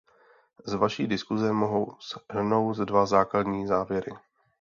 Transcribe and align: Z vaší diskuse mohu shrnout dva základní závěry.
Z 0.65 0.73
vaší 0.73 1.07
diskuse 1.07 1.53
mohu 1.53 1.97
shrnout 2.01 2.77
dva 2.77 3.05
základní 3.05 3.67
závěry. 3.67 4.11